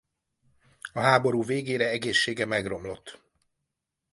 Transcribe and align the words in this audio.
A 0.93 0.99
háború 0.99 1.43
végére 1.43 1.87
egészsége 1.89 2.45
megromlott. 2.45 3.21